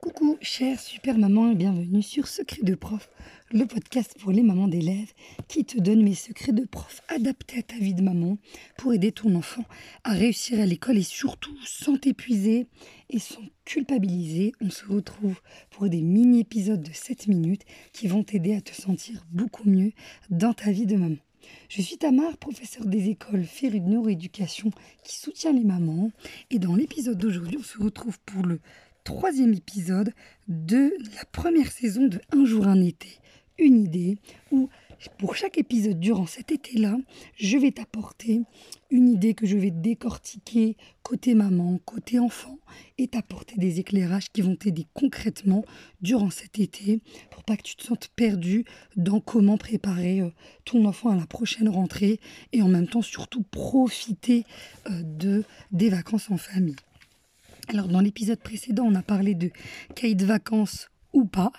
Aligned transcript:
Coucou, 0.00 0.36
chère 0.42 0.78
super 0.78 1.16
maman 1.16 1.50
et 1.50 1.54
bienvenue 1.54 2.02
sur 2.02 2.28
Secret 2.28 2.62
de 2.62 2.74
prof, 2.74 3.08
le 3.50 3.64
podcast 3.64 4.14
pour 4.20 4.30
les 4.30 4.42
mamans 4.42 4.68
d'élèves 4.68 5.12
qui 5.48 5.64
te 5.64 5.80
donne 5.80 6.02
mes 6.02 6.14
secrets 6.14 6.52
de 6.52 6.66
prof 6.66 7.00
adaptés 7.08 7.60
à 7.60 7.62
ta 7.62 7.76
vie 7.76 7.94
de 7.94 8.02
maman 8.02 8.36
pour 8.76 8.92
aider 8.92 9.10
ton 9.10 9.34
enfant 9.34 9.64
à 10.04 10.12
réussir 10.12 10.60
à 10.60 10.66
l'école 10.66 10.98
et 10.98 11.02
surtout 11.02 11.56
sans 11.64 11.96
t'épuiser 11.96 12.66
et 13.08 13.18
sans 13.18 13.42
culpabiliser. 13.64 14.52
On 14.60 14.70
se 14.70 14.84
retrouve 14.84 15.40
pour 15.70 15.88
des 15.88 16.02
mini-épisodes 16.02 16.82
de 16.82 16.92
7 16.92 17.28
minutes 17.28 17.64
qui 17.92 18.06
vont 18.06 18.22
t'aider 18.22 18.54
à 18.54 18.60
te 18.60 18.74
sentir 18.74 19.24
beaucoup 19.32 19.68
mieux 19.68 19.92
dans 20.28 20.52
ta 20.52 20.70
vie 20.70 20.86
de 20.86 20.96
maman. 20.96 21.16
Je 21.68 21.82
suis 21.82 21.96
Tamar, 21.96 22.36
professeure 22.36 22.86
des 22.86 23.08
écoles 23.08 23.44
féru 23.44 23.80
de 23.80 23.88
neuroéducation 23.88 24.70
qui 25.02 25.16
soutient 25.16 25.52
les 25.52 25.64
mamans. 25.64 26.10
Et 26.50 26.58
dans 26.58 26.74
l'épisode 26.74 27.18
d'aujourd'hui, 27.18 27.58
on 27.58 27.64
se 27.64 27.78
retrouve 27.78 28.18
pour 28.20 28.44
le 28.44 28.60
troisième 29.06 29.54
épisode 29.54 30.12
de 30.48 30.92
la 31.14 31.24
première 31.30 31.70
saison 31.70 32.08
de 32.08 32.20
Un 32.32 32.44
jour 32.44 32.66
un 32.66 32.82
été. 32.82 33.20
Une 33.56 33.80
idée 33.80 34.18
où 34.50 34.68
pour 35.16 35.36
chaque 35.36 35.58
épisode 35.58 36.00
durant 36.00 36.26
cet 36.26 36.50
été-là, 36.50 36.96
je 37.36 37.56
vais 37.56 37.70
t'apporter 37.70 38.42
une 38.90 39.08
idée 39.08 39.34
que 39.34 39.46
je 39.46 39.56
vais 39.56 39.70
décortiquer 39.70 40.76
côté 41.04 41.36
maman, 41.36 41.78
côté 41.84 42.18
enfant, 42.18 42.58
et 42.98 43.06
t'apporter 43.06 43.54
des 43.58 43.78
éclairages 43.78 44.32
qui 44.32 44.40
vont 44.40 44.56
t'aider 44.56 44.86
concrètement 44.92 45.64
durant 46.00 46.30
cet 46.30 46.58
été 46.58 47.00
pour 47.30 47.44
pas 47.44 47.56
que 47.56 47.62
tu 47.62 47.76
te 47.76 47.84
sentes 47.84 48.08
perdu 48.16 48.64
dans 48.96 49.20
comment 49.20 49.56
préparer 49.56 50.20
euh, 50.20 50.30
ton 50.64 50.84
enfant 50.84 51.10
à 51.10 51.16
la 51.16 51.26
prochaine 51.26 51.68
rentrée 51.68 52.18
et 52.52 52.60
en 52.60 52.68
même 52.68 52.88
temps 52.88 53.02
surtout 53.02 53.44
profiter 53.44 54.44
euh, 54.90 55.02
de, 55.04 55.44
des 55.70 55.90
vacances 55.90 56.28
en 56.28 56.38
famille. 56.38 56.74
Alors 57.76 57.88
dans 57.88 58.00
l'épisode 58.00 58.38
précédent, 58.38 58.84
on 58.86 58.94
a 58.94 59.02
parlé 59.02 59.34
de 59.34 59.50
cahier 59.94 60.14
de 60.14 60.24
vacances 60.24 60.88
ou 61.12 61.26
pas. 61.26 61.52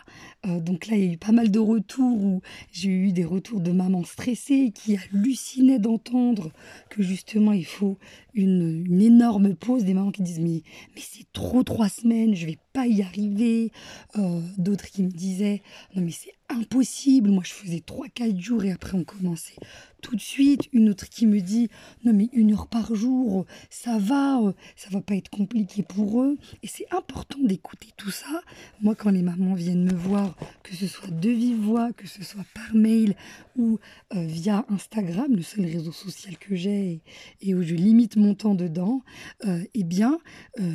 Euh, 0.47 0.59
donc 0.59 0.87
là, 0.87 0.97
il 0.97 1.05
y 1.05 1.09
a 1.09 1.13
eu 1.13 1.17
pas 1.17 1.31
mal 1.31 1.51
de 1.51 1.59
retours 1.59 2.23
où 2.23 2.41
j'ai 2.71 2.89
eu 2.89 3.11
des 3.11 3.23
retours 3.23 3.59
de 3.59 3.71
mamans 3.71 4.03
stressées 4.03 4.71
qui 4.73 4.97
hallucinaient 4.97 5.77
d'entendre 5.77 6.51
que 6.89 7.03
justement 7.03 7.51
il 7.51 7.67
faut 7.67 7.99
une, 8.37 9.01
énorme 9.01 9.55
pause. 9.55 9.83
Des 9.83 9.93
mamans 9.93 10.11
qui 10.11 10.21
disent 10.21 10.39
mais, 10.39 10.63
mais 10.95 11.01
c'est 11.01 11.31
trop 11.33 11.63
trois 11.63 11.89
semaines, 11.89 12.35
je 12.35 12.45
vais 12.45 12.57
pas 12.73 12.87
y 12.87 13.01
arriver. 13.01 13.71
Euh, 14.17 14.41
d'autres 14.57 14.85
qui 14.85 15.03
me 15.03 15.09
disaient 15.09 15.61
non 15.95 16.01
mais 16.03 16.11
c'est 16.11 16.33
impossible. 16.49 17.29
Moi 17.29 17.43
je 17.45 17.53
faisais 17.53 17.81
trois 17.81 18.07
quatre 18.07 18.39
jours 18.39 18.63
et 18.63 18.71
après 18.71 18.95
on 18.97 19.03
commençait 19.03 19.55
tout 20.01 20.15
de 20.15 20.21
suite. 20.21 20.69
Une 20.71 20.89
autre 20.89 21.09
qui 21.09 21.25
me 21.25 21.39
dit 21.41 21.69
non 22.05 22.13
mais 22.13 22.29
une 22.33 22.53
heure 22.53 22.67
par 22.67 22.95
jour, 22.95 23.45
ça 23.69 23.97
va, 23.97 24.39
euh, 24.39 24.53
ça 24.75 24.89
va 24.91 25.01
pas 25.01 25.15
être 25.15 25.29
compliqué 25.29 25.83
pour 25.83 26.21
eux. 26.21 26.37
Et 26.63 26.67
c'est 26.67 26.87
important 26.91 27.39
d'écouter 27.41 27.89
tout 27.97 28.11
ça. 28.11 28.41
Moi 28.81 28.95
quand 28.95 29.09
les 29.09 29.23
mamans 29.23 29.55
viennent 29.55 29.83
me 29.83 29.95
voir, 29.95 30.35
que 30.63 30.75
ce 30.75 30.87
soit 30.87 31.09
de 31.09 31.29
vive 31.29 31.59
voix, 31.59 31.91
que 31.93 32.07
ce 32.07 32.23
soit 32.23 32.45
par 32.53 32.75
mail 32.75 33.15
ou 33.57 33.79
euh, 34.15 34.25
via 34.25 34.65
Instagram, 34.69 35.35
le 35.35 35.41
seul 35.41 35.65
réseau 35.65 35.91
social 35.91 36.37
que 36.37 36.55
j'ai 36.55 37.01
et, 37.41 37.53
où 37.55 37.61
je 37.61 37.75
limite 37.75 38.15
mon 38.15 38.26
dedans, 38.55 39.01
euh, 39.45 39.63
eh 39.73 39.83
bien 39.83 40.19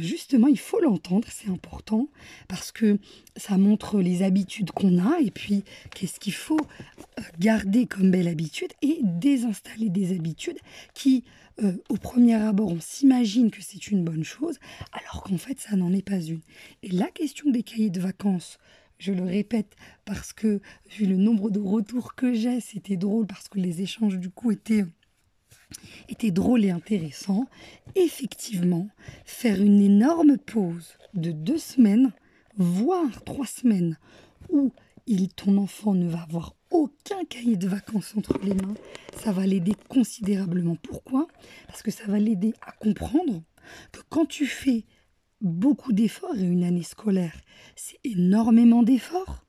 justement 0.01 0.47
il 0.47 0.59
faut 0.59 0.81
l'entendre, 0.81 1.27
c'est 1.31 1.49
important 1.49 2.09
parce 2.49 2.73
que 2.73 2.99
ça 3.37 3.59
montre 3.59 4.01
les 4.01 4.23
habitudes 4.23 4.71
qu'on 4.71 4.99
a 4.99 5.21
et 5.21 5.31
puis 5.31 5.65
qu'est-ce 5.95 6.21
qu'il 6.21 6.35
faut 6.35 6.61
garder 7.39 7.87
comme 7.87 8.11
belle 8.11 8.29
habitude 8.29 8.73
et 8.83 8.99
désinstaller 9.03 9.89
des 9.91 10.15
habitudes 10.15 10.59
qui, 10.95 11.25
euh, 11.63 11.73
au 11.89 11.97
premier 11.97 12.35
abord, 12.35 12.73
on 12.73 12.81
s'imagine 12.81 13.51
que 13.51 13.63
c'est 13.63 13.89
une 13.89 14.05
bonne 14.05 14.25
chose, 14.25 14.59
alors 14.93 15.23
qu'en 15.23 15.39
fait, 15.39 15.61
ça 15.61 15.77
n'en 15.77 15.93
est 15.93 16.07
pas 16.07 16.21
une. 16.21 16.41
Et 16.83 16.91
la 16.91 17.09
question 17.09 17.51
des 17.51 17.63
cahiers 17.63 17.91
de 17.91 18.01
vacances, 18.01 18.59
je 18.99 19.13
le 19.13 19.25
répète 19.25 19.75
parce 20.05 20.33
que 20.33 20.61
vu 20.91 21.07
le 21.07 21.17
nombre 21.17 21.51
de 21.51 21.61
retours 21.61 22.15
que 22.15 22.35
j'ai, 22.35 22.61
c'était 22.61 22.97
drôle 22.97 23.27
parce 23.27 23.49
que 23.49 23.59
les 23.59 23.83
échanges 23.83 24.19
du 24.19 24.31
coup 24.31 24.53
étaient 24.53 24.85
étaient 26.09 26.31
drôles 26.31 26.65
et 26.65 26.71
intéressants. 26.71 27.47
Effectivement, 27.95 28.89
faire 29.25 29.61
une 29.61 29.81
énorme 29.81 30.39
pause 30.39 30.99
de 31.15 31.33
deux 31.33 31.59
semaines, 31.59 32.13
voire 32.57 33.23
trois 33.25 33.47
semaines, 33.47 33.99
où 34.49 34.73
ton 35.37 35.57
enfant 35.59 35.95
ne 35.95 36.09
va 36.09 36.23
avoir 36.23 36.55
aucun 36.71 37.25
cahier 37.29 37.57
de 37.57 37.69
vacances 37.69 38.15
entre 38.17 38.39
les 38.43 38.55
mains, 38.55 38.75
ça 39.23 39.33
va 39.33 39.47
l'aider 39.47 39.75
considérablement. 39.89 40.77
Pourquoi? 40.77 41.29
Parce 41.67 41.83
que 41.83 41.91
ça 41.91 42.05
va 42.07 42.19
l'aider 42.19 42.55
à 42.67 42.73
comprendre 42.73 43.43
que 43.93 44.01
quand 44.09 44.27
tu 44.27 44.47
fais 44.47 44.85
beaucoup 45.41 45.93
d'efforts, 45.93 46.37
et 46.37 46.43
une 46.43 46.65
année 46.65 46.83
scolaire, 46.83 47.41
c'est 47.77 47.99
énormément 48.05 48.83
d'efforts, 48.83 49.45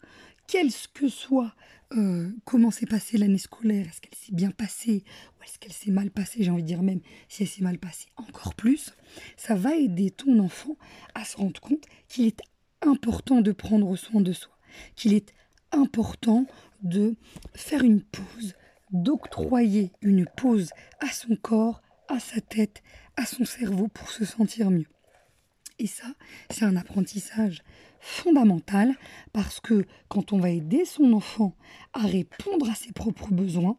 quel 0.48 0.70
que 0.94 1.08
soit 1.08 1.54
euh, 1.96 2.30
comment 2.46 2.72
s'est 2.72 2.86
passée 2.86 3.18
l'année 3.18 3.38
scolaire, 3.38 3.88
est-ce 3.88 4.02
qu'elle 4.02 4.16
s'est 4.16 4.34
bien 4.34 4.52
passée? 4.52 5.04
Ou 5.40 5.44
est-ce 5.44 5.60
qu'elle 5.60 5.74
s'est 5.74 5.92
mal 5.92 6.10
passée, 6.12 6.44
j'ai 6.44 6.52
envie 6.52 6.64
de 6.64 6.68
dire 6.68 6.84
même 6.84 7.02
si 7.28 7.44
elle 7.44 7.50
s'est 7.50 7.64
mal 7.64 7.78
passée 7.78 8.08
encore 8.18 8.56
plus, 8.56 8.94
ça 9.38 9.56
va 9.56 9.76
aider 9.76 10.12
ton 10.12 10.40
enfant 10.40 10.78
à 11.14 11.26
se 11.26 11.38
rendre 11.38 11.60
compte 11.62 11.86
qu'il 12.08 12.26
est 12.26 12.42
important 12.82 13.42
de 13.42 13.52
prendre 13.52 13.96
soin 13.96 14.22
de 14.22 14.34
soi, 14.34 14.58
qu'il 14.96 15.14
est 15.14 15.34
important 15.72 16.46
de 16.82 17.16
faire 17.54 17.84
une 17.84 18.02
pause, 18.02 18.56
d'octroyer 18.92 19.92
une 20.02 20.26
pause 20.26 20.72
à 21.00 21.12
son 21.12 21.36
corps, 21.36 21.82
à 22.10 22.20
sa 22.20 22.42
tête, 22.42 22.84
à 23.16 23.26
son 23.26 23.46
cerveau 23.46 23.88
pour 23.88 24.10
se 24.10 24.26
sentir 24.26 24.70
mieux. 24.72 24.93
Et 25.84 25.88
ça, 25.88 26.08
c'est 26.50 26.64
un 26.64 26.78
apprentissage 26.78 27.62
fondamental 28.00 28.96
parce 29.34 29.60
que 29.60 29.86
quand 30.08 30.32
on 30.32 30.40
va 30.40 30.50
aider 30.50 30.86
son 30.86 31.12
enfant 31.12 31.58
à 31.92 32.08
répondre 32.08 32.70
à 32.70 32.74
ses 32.74 32.94
propres 32.94 33.34
besoins, 33.34 33.78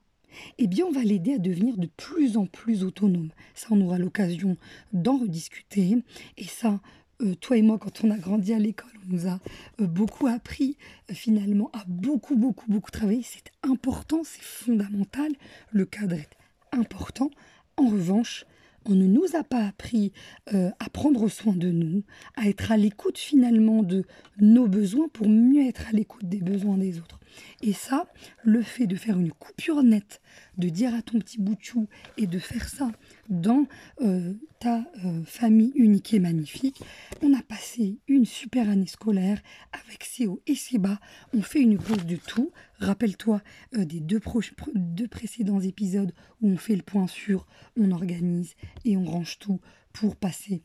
eh 0.59 0.67
bien, 0.67 0.85
on 0.85 0.93
va 0.93 1.03
l'aider 1.03 1.33
à 1.33 1.39
devenir 1.39 1.79
de 1.79 1.87
plus 1.87 2.37
en 2.37 2.45
plus 2.45 2.85
autonome. 2.85 3.31
Ça, 3.55 3.69
on 3.71 3.81
aura 3.81 3.97
l'occasion 3.97 4.59
d'en 4.93 5.17
rediscuter. 5.17 5.97
Et 6.37 6.45
ça, 6.45 6.79
euh, 7.23 7.35
toi 7.37 7.57
et 7.57 7.63
moi, 7.63 7.79
quand 7.79 8.05
on 8.05 8.11
a 8.11 8.19
grandi 8.19 8.53
à 8.53 8.59
l'école, 8.59 8.93
on 9.09 9.15
nous 9.15 9.27
a 9.27 9.41
euh, 9.81 9.87
beaucoup 9.87 10.27
appris 10.27 10.77
euh, 11.11 11.15
finalement 11.15 11.71
à 11.73 11.85
beaucoup, 11.87 12.37
beaucoup, 12.37 12.71
beaucoup 12.71 12.91
travailler. 12.91 13.23
C'est 13.23 13.51
important, 13.63 14.21
c'est 14.25 14.43
fondamental. 14.43 15.33
Le 15.73 15.87
cadre 15.87 16.17
est 16.17 16.37
important. 16.73 17.31
En 17.79 17.89
revanche, 17.89 18.45
on 18.87 18.95
ne 18.95 19.07
nous 19.07 19.25
a 19.35 19.45
pas 19.45 19.65
appris 19.65 20.13
à 20.53 20.91
prendre 20.91 21.29
soin 21.29 21.55
de 21.55 21.71
nous, 21.71 22.03
à 22.37 22.49
être 22.49 22.73
à 22.73 22.77
l'écoute 22.77 23.19
finalement 23.19 23.83
de 23.83 24.05
nos 24.41 24.69
besoins 24.69 25.09
pour 25.13 25.29
mieux 25.29 25.67
être 25.67 25.89
à 25.89 25.93
l'écoute 25.93 26.29
des 26.29 26.41
besoins 26.41 26.77
des 26.77 26.99
autres. 26.99 27.21
Et 27.63 27.73
ça, 27.73 28.07
le 28.43 28.63
fait 28.63 28.87
de 28.87 28.97
faire 28.97 29.19
une 29.19 29.33
coupure 29.33 29.83
nette, 29.83 30.21
de 30.59 30.69
dire 30.69 30.95
à 30.95 31.03
ton 31.03 31.19
petit 31.19 31.41
bout 31.41 31.55
de 31.55 31.63
chou 31.63 31.89
et 32.17 32.27
de 32.27 32.39
faire 32.39 32.69
ça 32.69 32.91
dans 33.29 33.67
euh, 34.03 34.35
ta 34.61 34.85
euh, 35.05 35.23
famille 35.25 35.73
unique 35.75 36.15
et 36.15 36.19
magnifique, 36.19 36.83
on 37.23 37.33
a 37.35 37.43
passé 37.43 37.99
une 38.09 38.27
super 38.27 38.69
année 38.69 38.87
scolaire 38.87 39.41
avec 39.73 40.05
ses 40.05 40.27
hauts 40.27 40.43
et 40.47 40.55
ses 40.55 40.79
bas. 40.79 41.01
On 41.33 41.43
fait 41.43 41.61
une 41.61 41.79
pause 41.79 42.05
de 42.05 42.17
tout. 42.17 42.53
Rappelle-toi 42.79 43.41
euh, 43.75 43.85
des 43.85 44.01
deux, 44.01 44.21
précédents 44.21 45.61
épisodes 45.61 46.13
où 46.41 46.51
on 46.51 46.57
fait 46.57 46.77
le 46.77 46.83
point 46.83 47.07
sur, 47.07 47.47
on 47.77 47.91
organise 47.91 48.55
et 48.85 48.97
on 48.97 49.05
range 49.05 49.39
tout 49.39 49.61
pour 49.93 50.17
passer 50.17 50.63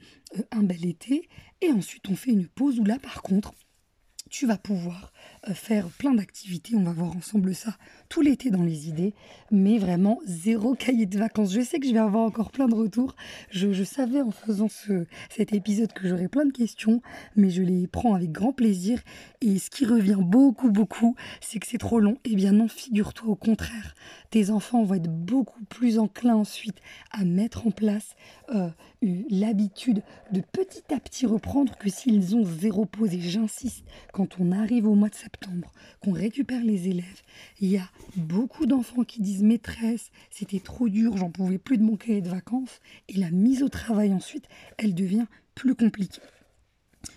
un 0.52 0.64
bel 0.64 0.86
été. 0.86 1.30
Et 1.62 1.72
ensuite, 1.72 2.10
on 2.10 2.16
fait 2.16 2.32
une 2.32 2.48
pause 2.48 2.80
où 2.80 2.84
là, 2.84 2.98
par 3.00 3.22
contre, 3.22 3.54
tu 4.30 4.46
vas 4.46 4.58
pouvoir 4.58 5.12
faire 5.54 5.88
plein 5.88 6.14
d'activités. 6.14 6.76
On 6.76 6.84
va 6.84 6.92
voir 6.92 7.16
ensemble 7.16 7.56
ça 7.56 7.78
tout 8.10 8.22
l'été 8.22 8.50
dans 8.50 8.64
les 8.64 8.90
idées, 8.90 9.14
mais 9.52 9.78
vraiment 9.78 10.20
zéro 10.26 10.74
cahier 10.76 11.06
de 11.06 11.18
vacances. 11.18 11.54
Je 11.54 11.62
sais 11.62 11.80
que 11.80 11.88
je 11.88 11.94
vais 11.94 12.00
avoir 12.00 12.24
encore 12.24 12.52
plein 12.52 12.68
de 12.68 12.76
retours. 12.76 13.16
Je, 13.52 13.84
savais 13.84 14.22
en 14.22 14.32
faisant 14.32 14.68
ce, 14.68 15.06
cet 15.30 15.54
épisode 15.54 15.94
que 15.94 16.08
j'aurais 16.08 16.28
plein 16.28 16.46
de 16.46 16.52
questions, 16.52 17.02
mais 17.36 17.50
je 17.50 17.62
les 17.62 17.88
prends 17.88 18.16
avec 18.16 18.32
grand 18.32 18.52
plaisir. 18.52 19.02
Et 19.42 19.60
ce 19.60 19.70
qui 19.70 19.86
revient 19.86 20.18
beaucoup, 20.20 20.72
beaucoup, 20.72 21.16
c'est 21.42 21.60
que 21.60 21.68
c'est 21.68 21.78
trop 21.78 22.00
long. 22.00 22.18
Eh 22.26 22.36
bien 22.36 22.52
non, 22.52 22.68
figure-toi 22.68 23.30
au 23.30 23.36
contraire, 23.36 23.96
tes 24.30 24.50
enfants 24.50 24.84
vont 24.84 24.96
être 24.96 25.10
beaucoup 25.10 25.64
plus 25.66 26.00
enclins 26.00 26.36
ensuite 26.36 26.78
à 27.12 27.26
mettre 27.26 27.66
en 27.68 27.72
place 27.72 28.16
euh, 28.54 28.70
l'habitude 29.02 30.04
de 30.32 30.42
petit 30.42 30.94
à 30.94 31.00
petit 31.00 31.26
reprendre 31.26 31.78
que 31.78 31.90
s'ils 31.90 32.36
ont 32.36 32.44
zéro 32.44 32.86
pause. 32.86 33.14
Et 33.14 33.22
j'insiste, 33.22 33.86
quand 34.14 34.40
on 34.40 34.52
arrive 34.52 34.88
au 34.88 34.96
mois 34.96 35.10
de 35.10 35.16
septembre, 35.16 35.30
qu'on 36.02 36.12
récupère 36.12 36.64
les 36.64 36.88
élèves, 36.88 37.22
il 37.60 37.70
y 37.70 37.78
a 37.78 37.90
beaucoup 38.16 38.66
d'enfants 38.66 39.04
qui 39.04 39.22
disent 39.22 39.44
maîtresse, 39.44 40.12
c'était 40.30 40.60
trop 40.60 40.90
dur, 40.90 41.18
j'en 41.18 41.30
pouvais 41.30 41.58
plus 41.58 41.78
de 41.78 41.84
mon 41.84 41.98
cahier 41.98 42.22
de 42.22 42.30
vacances. 42.30 42.80
Et 43.08 43.14
la 43.14 43.32
mise 43.32 43.64
au 43.64 43.70
travail 43.70 44.14
ensuite, 44.14 44.46
elle 44.78 44.96
devient 44.96 45.26
plus 45.56 45.76
compliquée. 45.76 46.22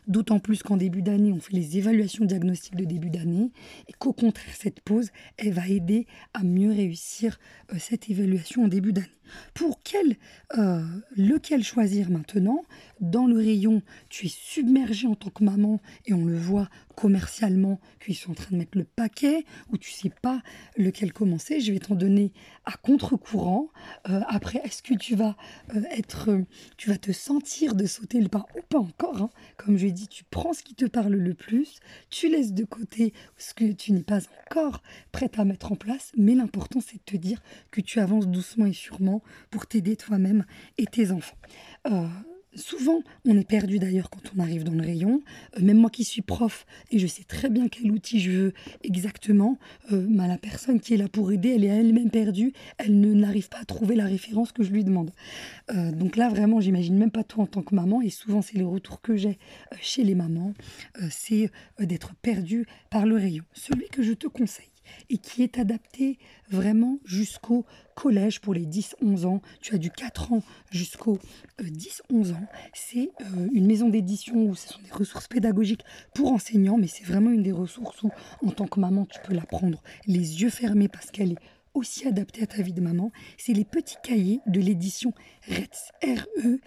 D'autant 0.06 0.38
plus 0.38 0.62
qu'en 0.62 0.76
début 0.76 1.02
d'année, 1.02 1.32
on 1.32 1.40
fait 1.40 1.54
les 1.54 1.78
évaluations 1.78 2.24
diagnostiques 2.24 2.76
de 2.76 2.84
début 2.84 3.10
d'année, 3.10 3.52
et 3.88 3.92
qu'au 3.92 4.12
contraire, 4.12 4.54
cette 4.58 4.80
pause, 4.80 5.10
elle 5.36 5.52
va 5.52 5.68
aider 5.68 6.06
à 6.34 6.42
mieux 6.42 6.72
réussir 6.72 7.38
euh, 7.72 7.76
cette 7.78 8.10
évaluation 8.10 8.64
en 8.64 8.68
début 8.68 8.92
d'année. 8.92 9.08
Pour 9.54 9.80
quel, 9.82 10.16
euh, 10.58 10.82
lequel 11.16 11.62
choisir 11.62 12.10
maintenant? 12.10 12.64
Dans 13.00 13.26
le 13.26 13.36
rayon, 13.36 13.82
tu 14.08 14.26
es 14.26 14.28
submergé 14.28 15.06
en 15.06 15.14
tant 15.14 15.30
que 15.30 15.44
maman 15.44 15.80
et 16.06 16.12
on 16.12 16.24
le 16.24 16.36
voit 16.36 16.68
commercialement 16.96 17.80
qu'ils 18.04 18.16
sont 18.16 18.32
en 18.32 18.34
train 18.34 18.50
de 18.50 18.56
mettre 18.56 18.76
le 18.76 18.84
paquet 18.84 19.44
ou 19.70 19.78
tu 19.78 19.90
sais 19.90 20.12
pas 20.22 20.42
lequel 20.76 21.12
commencer? 21.12 21.60
Je 21.60 21.72
vais 21.72 21.78
t'en 21.78 21.94
donner 21.94 22.32
à 22.64 22.72
contre-courant. 22.72 23.68
Euh, 24.08 24.20
après, 24.28 24.60
est-ce 24.64 24.82
que 24.82 24.94
tu 24.94 25.14
vas 25.14 25.36
être, 25.92 26.30
tu 26.76 26.90
vas 26.90 26.98
te 26.98 27.12
sentir 27.12 27.74
de 27.74 27.86
sauter 27.86 28.20
le 28.20 28.28
pas 28.28 28.46
ou 28.56 28.60
pas 28.68 28.78
encore 28.78 29.22
hein? 29.22 29.30
Comme 29.56 29.78
je 29.78 29.88
tu 29.92 30.24
prends 30.24 30.52
ce 30.52 30.62
qui 30.62 30.74
te 30.74 30.84
parle 30.84 31.14
le 31.14 31.34
plus, 31.34 31.80
tu 32.10 32.28
laisses 32.28 32.52
de 32.52 32.64
côté 32.64 33.12
ce 33.36 33.54
que 33.54 33.72
tu 33.72 33.92
n'es 33.92 34.02
pas 34.02 34.20
encore 34.46 34.82
prête 35.12 35.38
à 35.38 35.44
mettre 35.44 35.72
en 35.72 35.76
place. 35.76 36.12
Mais 36.16 36.34
l'important, 36.34 36.80
c'est 36.80 36.96
de 36.96 37.02
te 37.04 37.16
dire 37.16 37.42
que 37.70 37.80
tu 37.80 38.00
avances 38.00 38.28
doucement 38.28 38.66
et 38.66 38.72
sûrement 38.72 39.22
pour 39.50 39.66
t'aider 39.66 39.96
toi-même 39.96 40.44
et 40.78 40.86
tes 40.86 41.10
enfants. 41.10 41.36
Euh, 41.86 42.06
souvent, 42.54 43.02
on 43.24 43.36
est 43.36 43.46
perdu 43.46 43.78
d'ailleurs 43.78 44.10
quand 44.10 44.20
on 44.36 44.40
arrive 44.40 44.64
dans 44.64 44.72
le 44.72 44.82
rayon. 44.82 45.22
Euh, 45.56 45.62
même 45.62 45.78
moi 45.78 45.90
qui 45.90 46.04
suis 46.04 46.22
prof 46.22 46.66
et 46.90 46.98
je 46.98 47.06
sais 47.06 47.24
très 47.24 47.48
bien 47.48 47.68
quel 47.68 47.90
outil 47.90 48.20
je 48.20 48.30
veux 48.30 48.52
exactement, 48.82 49.58
euh, 49.92 50.06
la 50.08 50.38
personne 50.38 50.80
qui 50.80 50.94
est 50.94 50.96
là 50.96 51.08
pour 51.08 51.32
aider, 51.32 51.50
elle 51.50 51.64
est 51.64 51.68
elle-même 51.68 52.10
perdue. 52.10 52.52
Elle 52.78 53.00
ne 53.00 53.12
n'arrive 53.12 53.48
pas 53.48 53.58
à 53.60 53.64
trouver 53.64 53.96
la 53.96 54.06
référence 54.06 54.52
que 54.52 54.62
je 54.62 54.70
lui 54.70 54.84
demande. 54.84 55.10
donc 55.72 56.16
là, 56.16 56.28
vraiment, 56.28 56.60
j'imagine 56.60 56.96
même 56.96 57.10
pas 57.10 57.24
toi 57.24 57.44
en 57.44 57.46
tant 57.46 57.62
que 57.62 57.74
maman. 57.74 58.00
Et 58.02 58.10
souvent, 58.10 58.42
c'est 58.42 58.58
le 58.58 58.66
retour 58.66 59.00
que 59.00 59.16
j'ai 59.16 59.38
chez 59.80 60.04
les 60.04 60.14
mamans, 60.14 60.54
c'est 61.10 61.50
d'être 61.78 62.14
perdu 62.14 62.66
par 62.90 63.06
le 63.06 63.16
rayon. 63.16 63.44
Celui 63.52 63.88
que 63.88 64.02
je 64.02 64.12
te 64.12 64.26
conseille 64.26 64.71
et 65.10 65.18
qui 65.18 65.42
est 65.42 65.58
adapté 65.58 66.18
vraiment 66.50 66.98
jusqu'au 67.04 67.64
collège 67.94 68.40
pour 68.40 68.54
les 68.54 68.66
10-11 68.66 69.26
ans. 69.26 69.42
Tu 69.60 69.74
as 69.74 69.78
du 69.78 69.90
4 69.90 70.32
ans 70.32 70.42
jusqu'aux 70.70 71.18
10-11 71.60 72.00
euh, 72.12 72.34
ans. 72.34 72.46
C'est 72.74 73.10
euh, 73.20 73.48
une 73.52 73.66
maison 73.66 73.88
d'édition 73.88 74.34
où 74.46 74.54
ce 74.54 74.68
sont 74.68 74.82
des 74.82 74.90
ressources 74.90 75.28
pédagogiques 75.28 75.84
pour 76.14 76.32
enseignants, 76.32 76.78
mais 76.78 76.88
c'est 76.88 77.04
vraiment 77.04 77.30
une 77.30 77.42
des 77.42 77.52
ressources 77.52 78.02
où, 78.02 78.10
en 78.44 78.50
tant 78.50 78.66
que 78.66 78.80
maman, 78.80 79.06
tu 79.06 79.18
peux 79.24 79.34
la 79.34 79.46
prendre 79.46 79.82
les 80.06 80.42
yeux 80.42 80.50
fermés 80.50 80.88
parce 80.88 81.10
qu'elle 81.10 81.32
est 81.32 81.38
aussi 81.74 82.06
adaptée 82.06 82.42
à 82.42 82.46
ta 82.46 82.62
vie 82.62 82.72
de 82.72 82.80
maman. 82.80 83.12
C'est 83.38 83.54
les 83.54 83.64
petits 83.64 83.96
cahiers 84.02 84.40
de 84.46 84.60
l'édition 84.60 85.12
RETZ. 85.48 86.58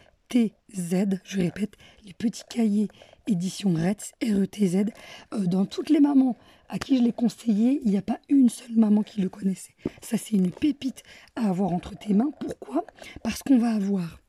Je 1.24 1.38
répète, 1.38 1.76
les 2.04 2.14
petits 2.14 2.44
cahiers 2.50 2.90
édition 3.28 3.74
RETZ, 3.74 4.12
R-E-T-Z. 4.22 4.86
Euh, 5.34 5.46
dans 5.46 5.66
toutes 5.66 5.90
les 5.90 6.00
mamans 6.00 6.38
à 6.70 6.78
qui 6.78 6.98
je 6.98 7.04
l'ai 7.04 7.14
conseillé, 7.14 7.80
il 7.84 7.92
n'y 7.92 7.98
a 7.98 8.02
pas 8.02 8.20
une 8.30 8.50
seule 8.50 8.76
maman 8.76 9.02
qui 9.02 9.22
le 9.22 9.30
connaissait. 9.30 9.76
Ça, 10.02 10.18
c'est 10.18 10.36
une 10.36 10.52
pépite 10.52 11.04
à 11.36 11.50
avoir 11.50 11.72
entre 11.72 11.98
tes 11.98 12.14
mains. 12.14 12.32
Pourquoi? 12.40 12.86
Parce 13.24 13.44
qu'on 13.44 13.58
va 13.58 13.74
avoir 13.74 14.20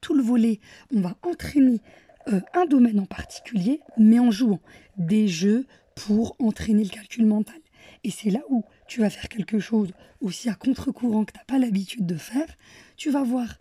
tout 0.00 0.14
le 0.14 0.22
volet, 0.22 0.60
on 0.94 1.00
va 1.00 1.16
entraîner 1.22 1.80
euh, 2.28 2.40
un 2.54 2.66
domaine 2.66 3.00
en 3.00 3.06
particulier, 3.06 3.80
mais 3.96 4.18
en 4.18 4.30
jouant 4.30 4.60
des 4.96 5.28
jeux 5.28 5.66
pour 5.94 6.36
entraîner 6.38 6.84
le 6.84 6.90
calcul 6.90 7.26
mental. 7.26 7.60
Et 8.04 8.10
c'est 8.10 8.30
là 8.30 8.40
où 8.48 8.64
tu 8.88 9.00
vas 9.00 9.10
faire 9.10 9.28
quelque 9.28 9.58
chose 9.58 9.92
aussi 10.20 10.48
à 10.48 10.54
contre-courant 10.54 11.24
que 11.24 11.32
tu 11.32 11.38
n'as 11.38 11.44
pas 11.44 11.58
l'habitude 11.58 12.06
de 12.06 12.16
faire. 12.16 12.48
Tu 12.96 13.10
vas 13.10 13.22
voir 13.22 13.58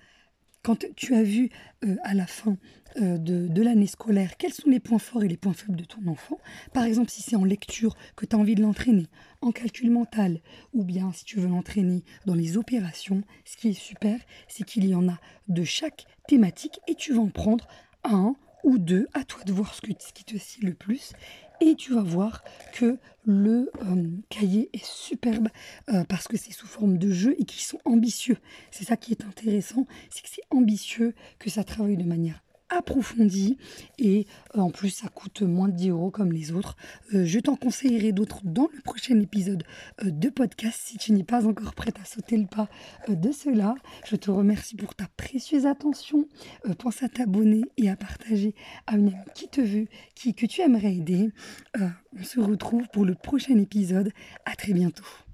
quand 0.64 0.86
tu 0.96 1.16
as 1.16 1.24
vu 1.24 1.50
euh, 1.86 1.96
à 2.04 2.14
la 2.14 2.28
fin 2.28 2.58
euh, 2.98 3.18
de, 3.18 3.62
l'année 3.62 3.88
scolaire 3.88 4.38
quels 4.38 4.54
sont 4.54 4.70
les 4.70 4.80
points 4.80 5.00
forts 5.00 5.24
et 5.24 5.28
les 5.28 5.38
points 5.38 5.54
faibles 5.54 5.76
de 5.76 5.84
ton 5.84 6.06
enfant, 6.08 6.38
par 6.74 6.84
exemple 6.84 7.10
si 7.10 7.22
c'est 7.22 7.36
en 7.36 7.44
lecture 7.44 7.96
que 8.16 8.26
tu 8.26 8.36
as 8.36 8.40
envie 8.40 8.56
de 8.56 8.62
l'entraîner, 8.62 9.08
en 9.42 9.52
calcul 9.52 9.92
mental, 9.92 10.42
ou 10.74 10.84
bien 10.84 11.12
si 11.14 11.24
tu 11.24 11.40
veux 11.40 11.48
l'entraîner 11.48 12.04
dans 12.26 12.36
les 12.36 12.58
opérations, 12.58 13.24
ce 13.46 13.58
qui 13.58 13.70
est 13.70 13.74
super, 13.74 14.20
c'est 14.48 14.64
qu'il 14.64 14.88
y 14.88 14.96
en 14.96 15.08
a 15.08 15.20
de 15.48 15.64
chaque 15.64 16.06
thématique 16.28 16.80
et 16.88 16.96
tu 16.96 17.14
vas 17.14 17.22
en 17.22 17.30
prendre 17.30 17.68
un 18.04 18.36
ou 18.64 18.78
deux, 18.78 19.08
à 19.14 19.24
toi 19.24 19.44
de 19.46 19.54
voir 19.54 19.74
ce, 19.74 19.82
ce 20.00 20.14
qui 20.14 20.24
te 20.26 20.38
sied 20.38 20.66
le 20.66 20.74
plus 20.74 21.14
et 21.62 21.76
tu 21.76 21.94
vas 21.94 22.02
voir 22.02 22.44
que 22.74 22.98
le 23.26 23.72
euh, 23.84 24.08
cahier 24.30 24.70
est 24.74 24.86
superbe 24.86 25.50
euh, 25.90 26.04
parce 26.06 26.28
que 26.28 26.38
c'est 26.38 26.52
sous 26.52 26.68
forme 26.68 26.98
de 26.98 27.12
jeu 27.12 27.36
et 27.38 27.46
qu'ils 27.46 27.62
sont 27.62 27.80
ambitieux. 27.86 28.38
C'est 28.72 28.86
ça 28.86 28.98
qui 28.98 29.12
est 29.12 29.24
intéressant, 29.24 29.86
c'est 30.10 30.24
que 30.24 30.30
c'est 30.30 30.44
ambitieux, 30.50 31.14
que 31.38 31.50
ça 31.50 31.64
travaille 31.64 31.98
de 31.98 32.04
manière 32.04 32.42
approfondie 32.70 33.58
et 33.98 34.26
euh, 34.56 34.60
en 34.60 34.70
plus 34.70 34.90
ça 34.90 35.10
coûte 35.10 35.42
moins 35.42 35.68
de 35.68 35.76
10 35.76 35.90
euros 35.90 36.12
comme 36.12 36.32
les 36.32 36.52
autres. 36.52 36.76
Euh, 37.14 37.26
je 37.26 37.40
t'en 37.40 37.56
conseillerai 37.56 38.12
d'autres 38.12 38.42
dans 38.44 38.68
le 38.74 38.82
prochain 38.82 39.20
épisode 39.20 39.64
euh, 40.04 40.12
de 40.12 40.30
podcast 40.30 40.80
si 40.82 40.98
tu 40.98 41.12
n'es 41.12 41.24
pas 41.24 41.48
encore 41.48 41.74
prête 41.74 42.00
à 42.00 42.06
sauter 42.06 42.38
le 42.38 42.48
pas 42.48 42.68
de 43.08 43.32
cela. 43.32 43.76
Je 44.06 44.16
te 44.16 44.32
remercie 44.32 44.76
pour 44.76 44.96
ta 44.96 45.08
précieuse 45.18 45.66
attention. 45.66 46.28
pense 46.78 47.04
à 47.04 47.10
t'abonner 47.10 47.64
et 47.78 47.90
à 47.90 47.96
partager 47.96 48.56
à 48.88 48.96
une 48.96 49.10
amie 49.10 49.18
qui 49.36 49.48
te 49.48 49.62
veut, 49.62 49.88
qui, 50.16 50.34
que 50.34 50.46
tu 50.46 50.62
aimerais 50.62 50.96
aider. 50.96 51.32
on 51.80 52.24
se 52.24 52.40
retrouve 52.40 52.88
pour 52.92 53.06
le 53.06 53.16
prochain 53.16 53.58
épisode. 53.58 54.12
À 54.46 54.56
très 54.56 54.74
bientôt. 54.74 55.29